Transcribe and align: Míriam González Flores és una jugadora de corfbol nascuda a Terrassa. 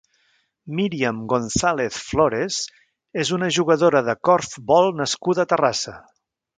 Míriam 0.79 1.19
González 1.33 1.99
Flores 2.07 2.59
és 3.25 3.35
una 3.39 3.53
jugadora 3.61 4.05
de 4.11 4.19
corfbol 4.31 4.93
nascuda 5.05 5.47
a 5.47 5.51
Terrassa. 5.55 6.01